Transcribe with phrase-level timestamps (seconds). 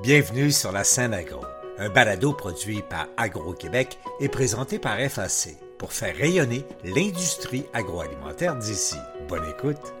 [0.00, 1.44] Bienvenue sur la scène agro,
[1.76, 8.94] un balado produit par Agro-Québec et présenté par FAC pour faire rayonner l'industrie agroalimentaire d'ici.
[9.28, 9.92] Bonne écoute.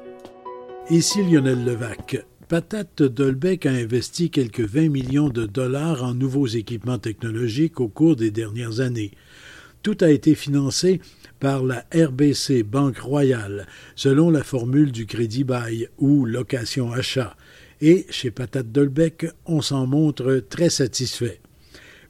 [0.88, 2.24] Ici Lionel Levac.
[2.46, 8.14] Patate Dolbec a investi quelques 20 millions de dollars en nouveaux équipements technologiques au cours
[8.14, 9.10] des dernières années.
[9.82, 11.00] Tout a été financé
[11.40, 17.36] par la RBC Banque Royale, selon la formule du crédit bail ou location achat
[17.80, 21.40] et chez Patate Dolbec, on s'en montre très satisfait.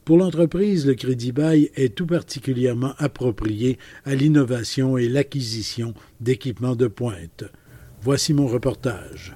[0.05, 6.87] Pour l'entreprise, le crédit bail est tout particulièrement approprié à l'innovation et l'acquisition d'équipements de
[6.87, 7.43] pointe.
[8.01, 9.35] Voici mon reportage.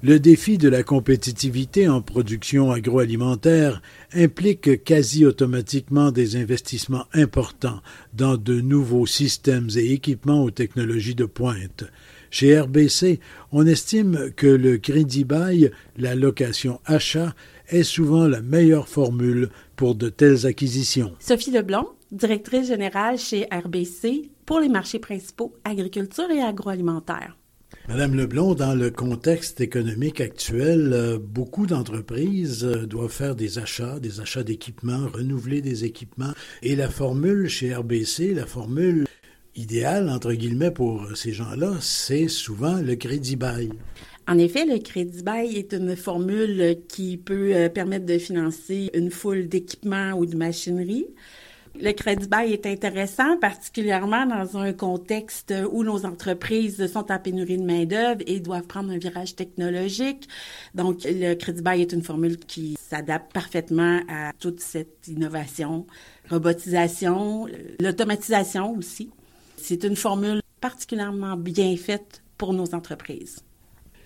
[0.00, 7.80] Le défi de la compétitivité en production agroalimentaire implique quasi automatiquement des investissements importants
[8.12, 11.82] dans de nouveaux systèmes et équipements aux technologies de pointe.
[12.30, 13.20] Chez RBC,
[13.52, 17.34] on estime que le crédit bail, la location achat,
[17.68, 21.14] est souvent la meilleure formule pour de telles acquisitions.
[21.20, 27.36] Sophie Leblanc, directrice générale chez RBC pour les marchés principaux agriculture et agroalimentaire.
[27.88, 33.98] Madame Leblond, dans le contexte économique actuel, euh, beaucoup d'entreprises euh, doivent faire des achats,
[33.98, 36.32] des achats d'équipements, renouveler des équipements.
[36.62, 39.06] Et la formule chez RBC, la formule
[39.58, 43.70] idéal, entre guillemets, pour ces gens-là, c'est souvent le crédit bail.
[44.28, 49.10] En effet, le crédit bail est une formule qui peut euh, permettre de financer une
[49.10, 51.06] foule d'équipements ou de machinerie.
[51.80, 57.56] Le crédit bail est intéressant, particulièrement dans un contexte où nos entreprises sont en pénurie
[57.56, 60.28] de main-d'œuvre et doivent prendre un virage technologique.
[60.74, 65.86] Donc, le crédit bail est une formule qui s'adapte parfaitement à toute cette innovation,
[66.28, 67.46] robotisation,
[67.80, 69.10] l'automatisation aussi.
[69.60, 73.42] C'est une formule particulièrement bien faite pour nos entreprises.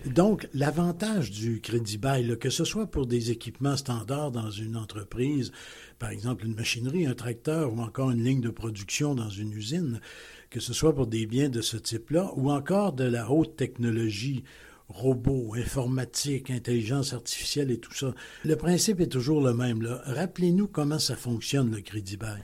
[0.05, 5.53] Donc, l'avantage du crédit bail, que ce soit pour des équipements standards dans une entreprise,
[5.97, 10.01] par exemple une machinerie, un tracteur ou encore une ligne de production dans une usine,
[10.49, 14.43] que ce soit pour des biens de ce type-là, ou encore de la haute technologie,
[14.89, 18.13] robots, informatique, intelligence artificielle et tout ça,
[18.43, 19.87] le principe est toujours le même.
[20.05, 22.41] Rappelez-nous comment ça fonctionne, le crédit bail.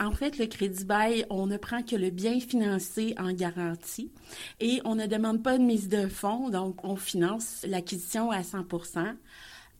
[0.00, 4.10] En fait, le crédit bail, on ne prend que le bien financé en garantie
[4.58, 9.14] et on ne demande pas de mise de fonds, donc on finance l'acquisition à 100%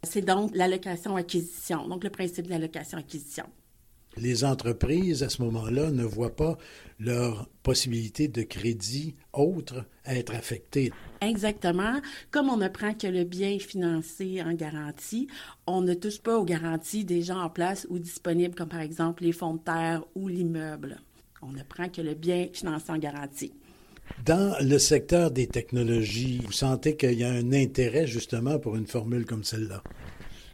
[0.05, 3.47] C'est donc l'allocation-acquisition, donc le principe de l'allocation-acquisition
[4.17, 6.57] les entreprises, à ce moment-là, ne voient pas
[7.01, 10.93] leur possibilité de crédit autre être affectée.
[11.21, 12.01] Exactement.
[12.31, 15.29] Comme on ne prend que le bien financé en garantie,
[15.67, 19.33] on ne touche pas aux garanties déjà en place ou disponibles, comme par exemple les
[19.33, 21.01] fonds de terre ou l'immeuble.
[21.43, 23.53] On ne prend que le bien financé en garantie.
[24.25, 28.87] Dans le secteur des technologies, vous sentez qu'il y a un intérêt justement pour une
[28.87, 29.83] formule comme celle-là?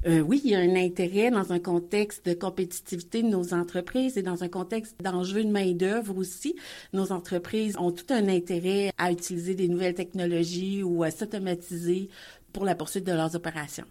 [0.06, 4.16] Euh, oui, il y a un intérêt dans un contexte de compétitivité de nos entreprises
[4.16, 6.56] et dans un contexte d'enjeu de main-d'œuvre aussi.
[6.94, 12.08] Nos entreprises ont tout un intérêt à utiliser des nouvelles technologies ou à s'automatiser
[12.52, 13.84] pour la poursuite de leurs opérations.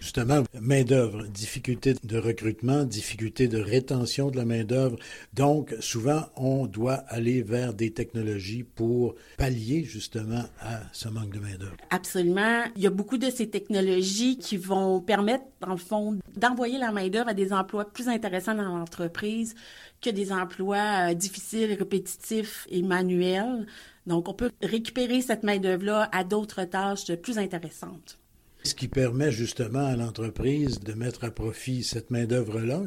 [0.00, 4.96] Justement, main-d'œuvre, difficulté de recrutement, difficulté de rétention de la main-d'œuvre.
[5.34, 11.40] Donc, souvent, on doit aller vers des technologies pour pallier justement à ce manque de
[11.40, 11.76] main-d'œuvre.
[11.90, 12.64] Absolument.
[12.76, 16.92] Il y a beaucoup de ces technologies qui vont permettre, dans le fond, d'envoyer la
[16.92, 19.54] main-d'œuvre à des emplois plus intéressants dans l'entreprise
[20.00, 23.66] que des emplois euh, difficiles, répétitifs et manuels.
[24.06, 28.18] Donc, on peut récupérer cette main-d'œuvre-là à d'autres tâches plus intéressantes
[28.66, 32.82] ce qui permet justement à l'entreprise de mettre à profit cette main-d'œuvre-là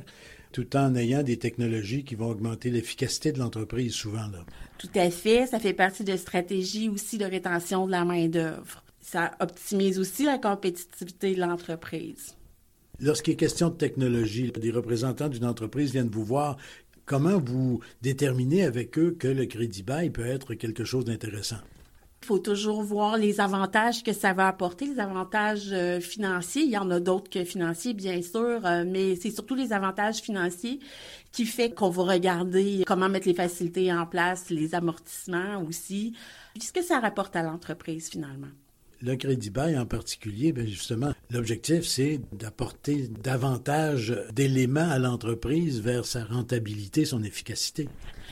[0.51, 4.27] tout en ayant des technologies qui vont augmenter l'efficacité de l'entreprise souvent.
[4.27, 4.45] Là.
[4.77, 5.47] Tout à fait.
[5.47, 8.83] Ça fait partie de stratégies aussi de rétention de la main-d'œuvre.
[9.01, 12.35] Ça optimise aussi la compétitivité de l'entreprise.
[12.99, 16.57] Lorsqu'il est question de technologie, des représentants d'une entreprise viennent vous voir.
[17.05, 21.57] Comment vous déterminez avec eux que le crédit bail peut être quelque chose d'intéressant?
[22.21, 26.63] Il faut toujours voir les avantages que ça va apporter, les avantages euh, financiers.
[26.63, 30.17] Il y en a d'autres que financiers, bien sûr, euh, mais c'est surtout les avantages
[30.17, 30.79] financiers
[31.31, 36.13] qui fait qu'on va regarder comment mettre les facilités en place, les amortissements aussi,
[36.59, 38.49] ce que ça rapporte à l'entreprise finalement.
[39.01, 46.05] Le crédit bail en particulier, bien justement, l'objectif, c'est d'apporter davantage d'éléments à l'entreprise vers
[46.05, 47.87] sa rentabilité, son efficacité.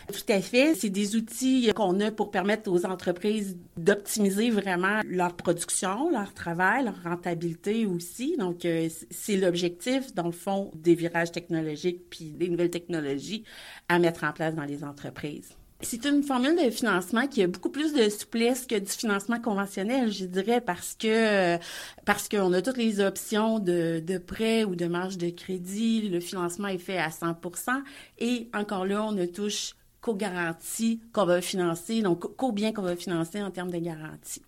[0.07, 0.73] Tout à fait.
[0.75, 6.85] C'est des outils qu'on a pour permettre aux entreprises d'optimiser vraiment leur production, leur travail,
[6.85, 8.37] leur rentabilité aussi.
[8.37, 13.43] Donc, euh, c'est l'objectif, dans le fond, des virages technologiques puis des nouvelles technologies
[13.89, 15.49] à mettre en place dans les entreprises.
[15.81, 20.11] C'est une formule de financement qui a beaucoup plus de souplesse que du financement conventionnel,
[20.11, 21.57] je dirais, parce que
[22.03, 26.09] parce qu'on a toutes les options de, de prêt ou de marge de crédit.
[26.09, 27.83] Le financement est fait à 100%
[28.17, 29.75] et encore là, on ne touche
[30.07, 34.41] qu'aux garanties qu'on va financer, donc qu'aux biens qu'on va financer en termes de garantie.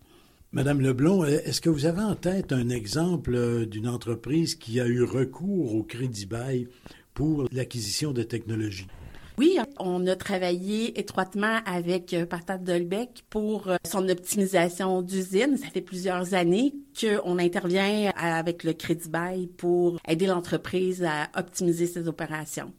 [0.54, 4.88] Madame Leblon, est-ce que vous avez en tête un exemple euh, d'une entreprise qui a
[4.88, 6.70] eu recours au crédit bail
[7.14, 8.88] pour l'acquisition de technologies?
[9.38, 15.58] Oui, on a travaillé étroitement avec euh, Patate Dolbec pour euh, son optimisation d'usine.
[15.58, 21.86] Ça fait plusieurs années qu'on intervient avec le crédit bail pour aider l'entreprise à optimiser
[21.86, 22.72] ses opérations.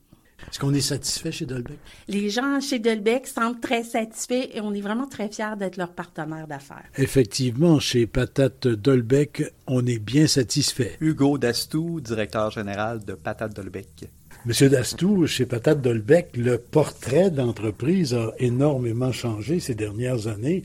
[0.48, 1.78] Est-ce qu'on est satisfait chez Dolbec?
[2.08, 5.92] Les gens chez Dolbec semblent très satisfaits et on est vraiment très fiers d'être leur
[5.92, 6.84] partenaire d'affaires.
[6.96, 10.96] Effectivement, chez Patate Dolbec, on est bien satisfait.
[11.00, 14.08] Hugo Dastou, directeur général de Patate Dolbec.
[14.46, 20.62] Monsieur Dastou, chez Patate Dolbec, le portrait d'entreprise a énormément changé ces dernières années.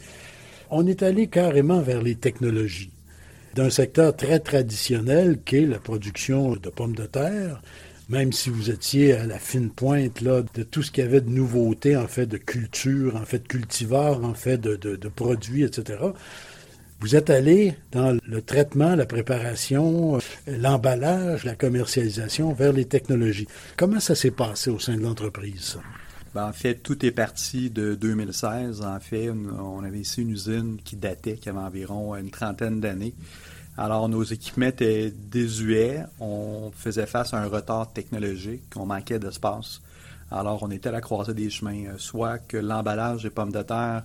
[0.69, 2.91] On est allé carrément vers les technologies.
[3.53, 7.61] D'un secteur très traditionnel qu'est la production de pommes de terre,
[8.09, 11.21] même si vous étiez à la fine pointe là, de tout ce qu'il y avait
[11.21, 15.63] de nouveautés en fait de culture, en fait de cultivars, en fait de, de produits,
[15.63, 15.97] etc.
[17.01, 23.47] Vous êtes allé dans le traitement, la préparation, euh, l'emballage, la commercialisation vers les technologies.
[23.75, 25.77] Comment ça s'est passé au sein de l'entreprise?
[26.33, 28.81] Ben, en fait, tout est parti de 2016.
[28.81, 33.13] En fait, on avait ici une usine qui datait, qui avait environ une trentaine d'années.
[33.77, 36.03] Alors, nos équipements étaient désuets.
[36.19, 38.63] On faisait face à un retard technologique.
[38.75, 39.81] On manquait d'espace.
[40.31, 41.85] Alors, on était à la croisée des chemins.
[41.85, 44.03] Euh, soit que l'emballage des pommes de terre,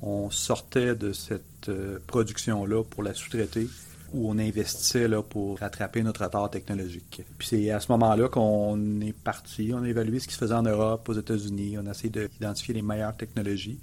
[0.00, 3.68] on sortait de cette euh, production-là pour la sous-traiter
[4.12, 7.22] où on investissait là, pour rattraper notre retard technologique.
[7.38, 10.54] Puis c'est à ce moment-là qu'on est parti, on a évalué ce qui se faisait
[10.54, 13.78] en Europe, aux États-Unis, on a essayé d'identifier les meilleures technologies.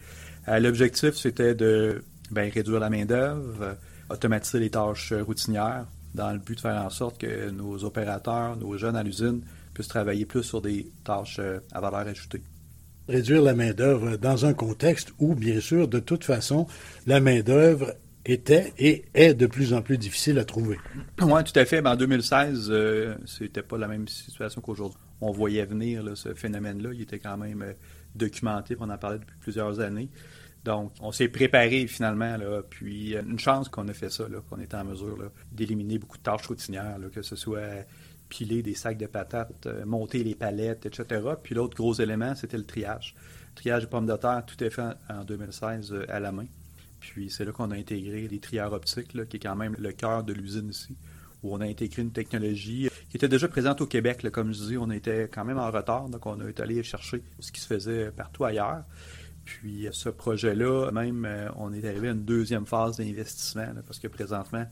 [0.50, 3.78] Euh, l'objectif, c'était de ben, réduire la main-d'œuvre,
[4.10, 8.78] automatiser les tâches routinières, dans le but de faire en sorte que nos opérateurs, nos
[8.78, 9.42] jeunes à l'usine,
[9.74, 12.42] puissent travailler plus sur des tâches euh, à valeur ajoutée
[13.08, 16.68] réduire la main-d'œuvre dans un contexte où, bien sûr, de toute façon,
[17.06, 17.94] la main-d'œuvre
[18.26, 20.78] était et est de plus en plus difficile à trouver.
[21.22, 21.86] Oui, tout à fait.
[21.86, 25.00] en 2016, euh, c'était pas la même situation qu'aujourd'hui.
[25.22, 26.90] On voyait venir ce phénomène-là.
[26.94, 27.74] Il était quand même euh,
[28.16, 30.10] documenté, on en parlait depuis plusieurs années.
[30.68, 34.60] Donc, on s'est préparé finalement, là, puis euh, une chance qu'on a fait ça, qu'on
[34.60, 37.86] était en mesure d'éliminer beaucoup de tâches routinières, que ce soit
[38.28, 41.22] piler des sacs de patates, euh, monter les palettes, etc.
[41.42, 43.16] Puis l'autre gros élément, c'était le triage.
[43.56, 46.48] Triage de pommes de terre, tout est fait en 2016 euh, à la main.
[47.00, 50.26] Puis c'est là qu'on a intégré les trieurs optiques, qui est quand même le cœur
[50.26, 50.98] de l'usine ici,
[51.44, 54.30] où on a intégré une technologie qui était déjà présente au Québec.
[54.34, 57.54] comme je disais, on était quand même en retard, donc on est allé chercher ce
[57.54, 58.84] qui se faisait partout ailleurs.
[59.48, 64.10] Puis ce projet-là, même, euh, on est arrivé à une deuxième phase d'investissement, parce que
[64.10, 64.66] présentement,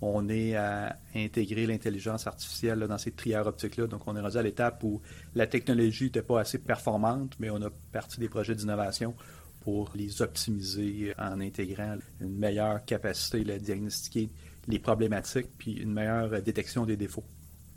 [0.00, 3.88] on est à intégrer l'intelligence artificielle dans ces trieurs optiques-là.
[3.88, 5.02] Donc, on est rendu à l'étape où
[5.34, 9.16] la technologie n'était pas assez performante, mais on a parti des projets d'innovation
[9.62, 14.30] pour les optimiser en intégrant une meilleure capacité à diagnostiquer
[14.68, 17.24] les problématiques puis une meilleure détection des défauts.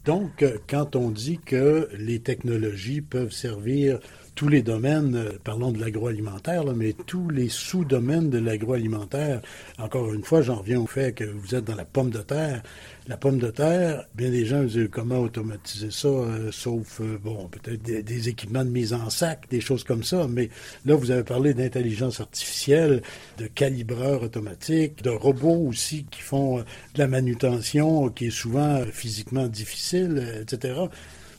[0.06, 4.00] Donc, quand on dit que les technologies peuvent servir
[4.36, 9.42] tous les domaines, euh, parlons de l'agroalimentaire, mais tous les sous-domaines de l'agroalimentaire.
[9.78, 12.64] Encore une fois, j'en reviens au fait que vous êtes dans la pomme de terre.
[13.08, 17.48] La pomme de terre, bien des gens disent comment automatiser ça, euh, sauf, euh, bon,
[17.50, 20.50] peut-être des, équipements de mise en sac, des choses comme ça, mais
[20.86, 23.02] là, vous avez parlé d'intelligence artificielle,
[23.38, 26.64] de calibreurs automatiques, de robots aussi qui font de
[26.96, 30.86] la manutention qui est souvent physiquement difficile, etc.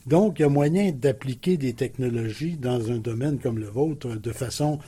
[0.07, 4.33] Donc, il y a moyen d'appliquer des technologies dans un domaine comme le vôtre de
[4.33, 4.79] façon...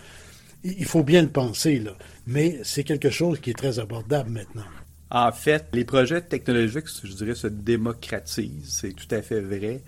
[0.64, 1.92] Il faut bien le penser, là,
[2.26, 4.64] mais c'est quelque chose qui est très abordable maintenant.
[5.10, 8.64] En fait, les projets technologiques, je dirais, se démocratisent.
[8.64, 9.82] C'est tout à fait vrai.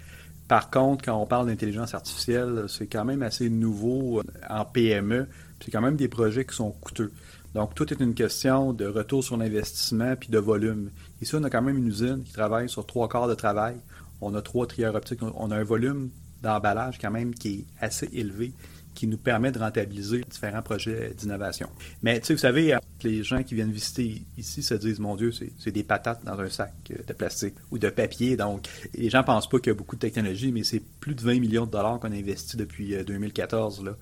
[0.46, 5.26] Par contre, quand on parle d'intelligence artificielle, c'est quand même assez nouveau en PME.
[5.60, 7.12] C'est quand même des projets qui sont coûteux.
[7.54, 10.90] Donc, tout est une question de retour sur l'investissement puis de volume.
[11.20, 13.74] Ici, on a quand même une usine qui travaille sur trois quarts de travail
[14.20, 16.10] on a trois trieurs optiques, on a un volume
[16.42, 18.52] d'emballage quand même qui est assez élevé
[18.98, 21.68] qui nous permet de rentabiliser différents projets d'innovation.
[22.02, 25.30] Mais tu sais, vous savez, les gens qui viennent visiter ici se disent, mon Dieu,
[25.30, 26.72] c'est des patates dans un sac
[27.06, 28.36] de plastique ou de papier.
[28.36, 31.20] Donc, les gens pensent pas qu'il y a beaucoup de technologie, mais c'est plus de
[31.20, 33.96] 20 millions de dollars qu'on a investi depuis 2014 euh, là,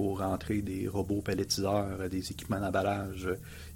[0.00, 3.28] pour rentrer des robots palettiseurs, des équipements d'emballage,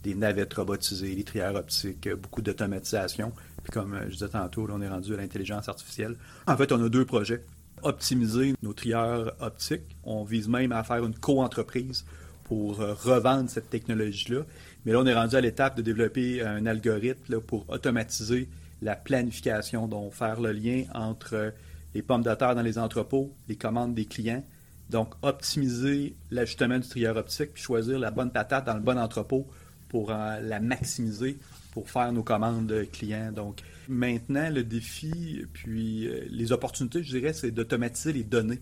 [0.02, 3.31] des navettes robotisées, des trieurs optiques, beaucoup d'automatisation.
[3.62, 6.16] Puis comme euh, je disais tantôt, on est rendu à l'intelligence artificielle.
[6.47, 7.45] En fait, on a deux projets.
[7.83, 9.99] optimiser nos trieurs optiques.
[10.02, 12.07] On vise même à faire une co-entreprise
[12.45, 14.45] pour euh, revendre cette technologie-là.
[14.87, 18.49] Mais là, on est rendu à l'étape de développer un algorithme pour automatiser
[18.81, 21.52] la planification, donc faire le lien entre
[21.95, 24.43] les pommes de terre dans les entrepôts, les commandes des clients.
[24.91, 29.47] Donc, optimiser l'ajustement du trieur optique, puis choisir la bonne patate dans le bon entrepôt
[29.88, 31.38] pour euh, la maximiser
[31.73, 33.33] pour faire nos commandes clients.
[33.33, 38.61] Donc, maintenant, le défi, puis euh, les opportunités, je dirais, c'est d'automatiser les données.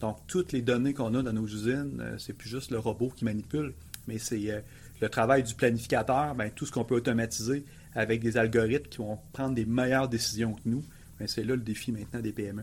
[0.00, 3.10] Donc, toutes les données qu'on a dans nos usines, euh, c'est plus juste le robot
[3.14, 3.74] qui manipule,
[4.06, 4.64] mais c'est
[5.00, 9.18] le travail du planificateur, bien, tout ce qu'on peut automatiser avec des algorithmes qui vont
[9.32, 10.84] prendre des meilleures décisions que nous.
[11.18, 12.62] Bien, c'est là le défi maintenant des PME.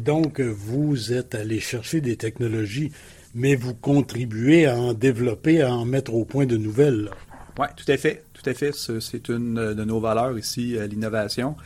[0.00, 2.92] Donc, vous êtes allé chercher des technologies,
[3.34, 7.10] mais vous contribuez à en développer, à en mettre au point de nouvelles.
[7.58, 8.24] Oui, tout à fait.
[8.32, 8.72] Tout à fait.
[8.72, 11.56] C'est une de nos valeurs ici, euh, l'innovation.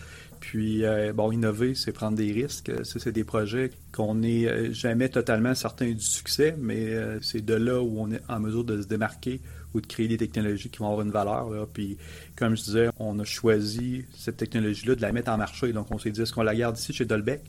[0.41, 2.71] Puis, euh, bon, innover, c'est prendre des risques.
[2.85, 7.83] C'est des projets qu'on n'est euh, jamais totalement certain du succès, mais c'est de là
[7.83, 9.41] où on est en mesure de se démarquer
[9.75, 11.67] ou de créer des technologies qui vont avoir une valeur.
[11.73, 11.97] Puis,
[12.37, 15.73] comme je disais, on a choisi cette technologie-là de la mettre en marché.
[15.73, 17.43] Donc, on s'est dit, est-ce qu'on la garde ici chez Dolbec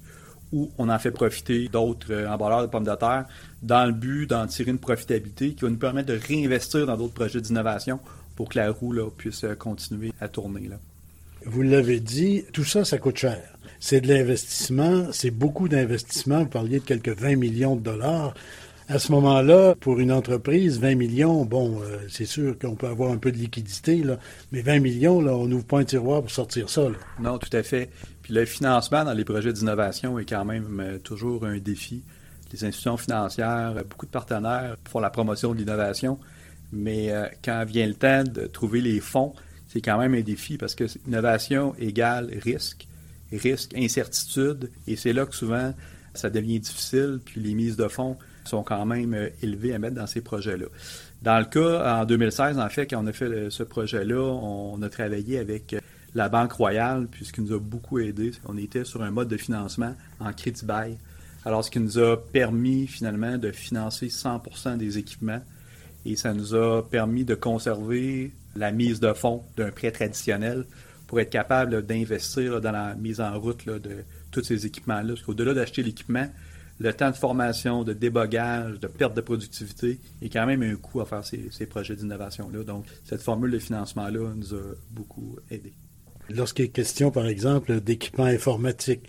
[0.52, 3.26] ou on en fait profiter d'autres euh, emballeurs de pommes de terre
[3.62, 7.14] dans le but d'en tirer une profitabilité qui va nous permettre de réinvestir dans d'autres
[7.14, 8.00] projets d'innovation
[8.36, 10.68] pour que la roue puisse euh, continuer à tourner.
[10.68, 10.78] Là.
[11.46, 13.42] Vous l'avez dit, tout ça, ça coûte cher.
[13.80, 16.40] C'est de l'investissement, c'est beaucoup d'investissement.
[16.40, 18.34] Vous parliez de quelques 20 millions de dollars.
[18.90, 23.12] À ce moment-là, pour une entreprise, 20 millions, bon, euh, c'est sûr qu'on peut avoir
[23.12, 24.18] un peu de liquidité, là,
[24.52, 26.88] mais 20 millions, là, on n'ouvre pas un tiroir pour sortir ça.
[27.20, 27.90] Non, tout à fait.
[28.30, 32.04] Le financement dans les projets d'innovation est quand même euh, toujours un défi.
[32.52, 36.20] Les institutions financières, euh, beaucoup de partenaires font la promotion de l'innovation,
[36.72, 37.12] mais
[37.44, 39.34] quand vient le temps de trouver les fonds,
[39.68, 42.88] c'est quand même un défi parce que innovation égale risque,
[43.32, 45.74] risque, incertitude, et c'est là que souvent
[46.14, 49.96] ça devient difficile, puis les mises de fonds sont quand même euh, élevés à mettre
[49.96, 50.66] dans ces projets-là.
[51.22, 54.90] Dans le cas, en 2016, en fait, quand on a fait ce projet-là, on a
[54.90, 55.79] travaillé avec euh,
[56.16, 59.28] la Banque Royale, puis ce qui nous a beaucoup aidé, qu'on était sur un mode
[59.28, 60.98] de financement en crédit bail.
[61.46, 65.42] Alors, ce qui nous a permis finalement de financer 100% des équipements
[66.06, 70.66] et ça nous a permis de conserver la mise de fonds d'un prêt traditionnel
[71.08, 75.14] pour être capable d'investir dans la mise en route de tous ces équipements-là.
[75.14, 76.28] Parce qu'au-delà d'acheter l'équipement,
[76.80, 81.02] le temps de formation, de débogage, de perte de productivité, a quand même un coût
[81.02, 82.64] à faire ces, projets d'innovation-là.
[82.64, 85.74] Donc, cette formule de financement-là nous a beaucoup aidé.
[86.30, 89.04] Lorsqu'il est question, par exemple, d'équipements informatiques,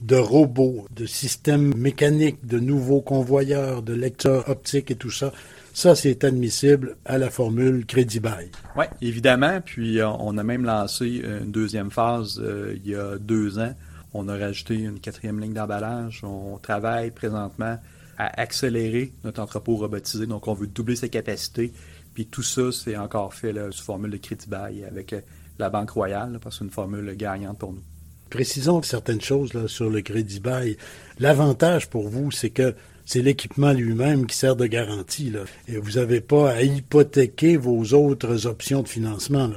[0.00, 5.32] de robots, de systèmes mécaniques, de nouveaux convoyeurs, de lecteurs optiques et tout ça,
[5.72, 8.50] ça, c'est admissible à la formule crédit bail.
[8.76, 9.60] Oui, évidemment.
[9.60, 13.74] Puis, euh, on a même lancé une deuxième phase euh, il y a deux ans
[14.14, 16.22] on a rajouté une quatrième ligne d'emballage.
[16.22, 17.78] On travaille présentement
[18.16, 20.26] à accélérer notre entrepôt robotisé.
[20.26, 21.72] Donc, on veut doubler ses capacités.
[22.14, 25.20] Puis tout ça, c'est encore fait sous formule de crédit bail avec euh,
[25.58, 27.82] la Banque Royale, parce que c'est une formule gagnante pour nous.
[28.30, 30.76] Précisons certaines choses sur le crédit bail.
[31.18, 35.32] L'avantage pour vous, c'est que c'est l'équipement lui-même qui sert de garantie.
[35.68, 39.50] et vous n'avez pas à hypothéquer vos autres options de financement.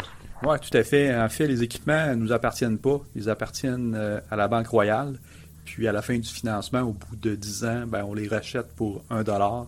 [0.44, 1.16] Oui, tout à fait.
[1.16, 3.00] En fait, les équipements ne nous appartiennent pas.
[3.16, 5.20] Ils appartiennent euh, à la Banque Royale.
[5.66, 8.68] Puis à la fin du financement, au bout de 10 ans, ben, on les rachète
[8.76, 9.68] pour un dollar.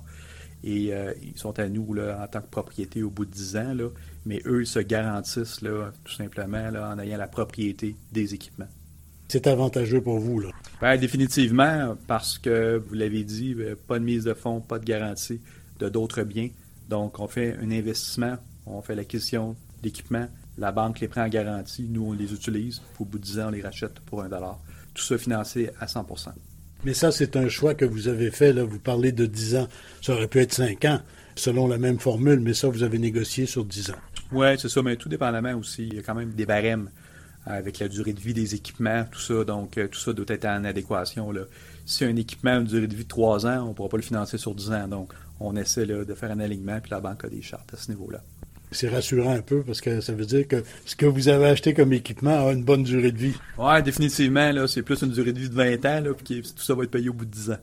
[0.63, 3.57] Et euh, ils sont à nous là, en tant que propriété au bout de 10
[3.57, 3.73] ans.
[3.73, 3.85] Là.
[4.25, 8.67] Mais eux, ils se garantissent là, tout simplement là, en ayant la propriété des équipements.
[9.27, 10.49] C'est avantageux pour vous, là?
[10.81, 14.85] Bien, définitivement, parce que, vous l'avez dit, euh, pas de mise de fonds, pas de
[14.85, 15.39] garantie
[15.79, 16.49] de d'autres biens.
[16.89, 21.87] Donc, on fait un investissement, on fait l'acquisition d'équipements, la banque les prend en garantie,
[21.89, 24.59] nous on les utilise, au bout de 10 ans on les rachète pour un dollar.
[24.93, 26.29] Tout ça financé à 100%
[26.83, 28.63] Mais ça, c'est un choix que vous avez fait, là.
[28.63, 29.67] Vous parlez de 10 ans.
[30.01, 30.99] Ça aurait pu être 5 ans,
[31.35, 34.01] selon la même formule, mais ça, vous avez négocié sur 10 ans.
[34.31, 35.87] Oui, c'est ça, mais tout dépendamment aussi.
[35.87, 36.89] Il y a quand même des barèmes
[37.45, 39.43] avec la durée de vie des équipements, tout ça.
[39.43, 41.31] Donc, euh, tout ça doit être en adéquation.
[41.31, 41.41] Là.
[41.85, 43.97] Si un équipement a une durée de vie de 3 ans, on ne pourra pas
[43.97, 44.87] le financer sur 10 ans.
[44.87, 47.89] Donc, on essaie de faire un alignement, puis la banque a des chartes à ce
[47.89, 48.21] niveau-là.
[48.71, 51.73] C'est rassurant un peu parce que ça veut dire que ce que vous avez acheté
[51.73, 53.33] comme équipement a une bonne durée de vie.
[53.57, 54.51] Oui, définitivement.
[54.51, 56.83] Là, c'est plus une durée de vie de 20 ans, là, puis tout ça va
[56.83, 57.57] être payé au bout de 10 ans.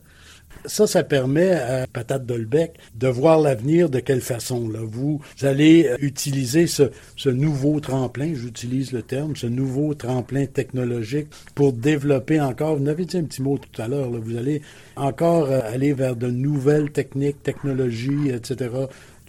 [0.65, 4.69] Ça, ça permet à Patate Dolbec de voir l'avenir de quelle façon.
[4.85, 12.39] Vous allez utiliser ce, nouveau tremplin, j'utilise le terme, ce nouveau tremplin technologique pour développer
[12.41, 14.61] encore, vous avez dit un petit mot tout à l'heure, vous allez
[14.95, 18.69] encore aller vers de nouvelles techniques, technologies, etc.,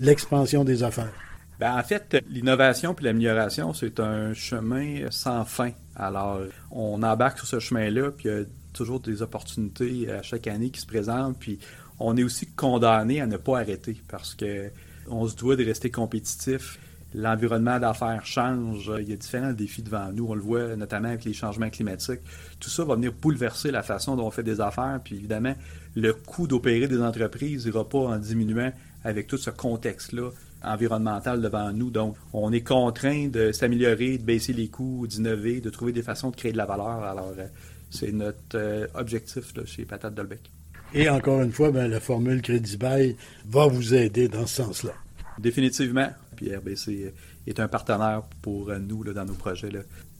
[0.00, 1.12] l'expansion des affaires.
[1.58, 5.72] Ben, en fait, l'innovation puis l'amélioration, c'est un chemin sans fin.
[5.96, 8.28] Alors, on embarque sur ce chemin-là, puis
[8.72, 11.38] toujours des opportunités à chaque année qui se présentent.
[11.38, 11.58] Puis
[11.98, 14.70] on est aussi condamné à ne pas arrêter parce que
[15.10, 16.78] on se doit de rester compétitif.
[17.14, 18.92] L'environnement d'affaires change.
[19.00, 20.26] Il y a différents défis devant nous.
[20.28, 22.20] On le voit notamment avec les changements climatiques.
[22.60, 25.00] Tout ça va venir bouleverser la façon dont on fait des affaires.
[25.02, 25.54] Puis évidemment,
[25.96, 28.72] le coût d'opérer des entreprises n'ira pas en diminuant
[29.04, 30.30] avec tout ce contexte-là
[30.62, 31.90] environnemental devant nous.
[31.90, 36.30] Donc, on est contraint de s'améliorer, de baisser les coûts, d'innover, de trouver des façons
[36.30, 37.02] de créer de la valeur.
[37.04, 37.46] Alors, euh,
[37.90, 40.50] c'est notre euh, objectif là, chez Patate Dolbec.
[40.94, 43.16] Et encore une fois, ben, la formule Crédit Bail
[43.46, 44.92] va vous aider dans ce sens-là.
[45.38, 46.08] Définitivement.
[46.36, 47.12] Puis RBC
[47.46, 49.70] est un partenaire pour nous là, dans nos projets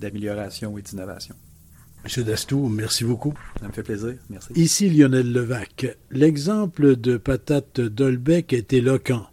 [0.00, 1.34] d'amélioration et d'innovation.
[2.04, 3.34] Monsieur Dastou, merci beaucoup.
[3.60, 4.14] Ça me fait plaisir.
[4.30, 4.52] Merci.
[4.54, 5.86] Ici Lionel Levac.
[6.10, 9.26] L'exemple de Patate Dolbec est éloquent.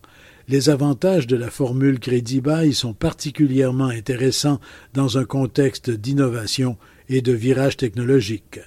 [0.47, 4.59] Les avantages de la formule Crédit Bail sont particulièrement intéressants
[4.93, 6.77] dans un contexte d'innovation
[7.09, 8.59] et de virage technologique.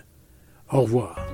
[0.70, 1.26] Au revoir.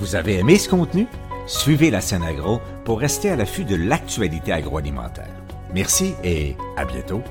[0.00, 1.06] Vous avez aimé ce contenu?
[1.46, 5.34] Suivez la scène agro pour rester à l'affût de l'actualité agroalimentaire.
[5.74, 7.22] Merci et à bientôt.